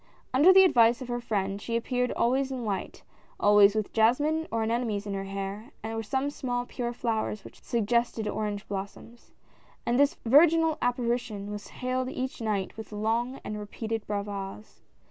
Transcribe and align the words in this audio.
Under 0.33 0.51
the 0.51 0.63
advice 0.63 0.99
of 1.03 1.09
her 1.09 1.21
friend, 1.21 1.61
she 1.61 1.75
appeared 1.75 2.11
always 2.13 2.51
in 2.51 2.63
white— 2.63 3.03
always 3.39 3.75
with 3.75 3.93
jasmine 3.93 4.47
or 4.51 4.63
anemones 4.63 5.05
in 5.05 5.13
her 5.13 5.25
hair, 5.25 5.69
or 5.83 6.01
some 6.01 6.31
small 6.31 6.65
pure 6.65 6.91
flowers 6.91 7.43
which 7.43 7.61
suggested 7.61 8.27
orange 8.27 8.67
blossoms— 8.67 9.29
and 9.85 9.99
this 9.99 10.15
virginal 10.25 10.79
apparition 10.81 11.51
was 11.51 11.67
hailed 11.67 12.09
each 12.09 12.41
night 12.41 12.75
with 12.77 12.91
long 12.91 13.39
and 13.43 13.59
repeated 13.59 14.03
bravas. 14.07 14.81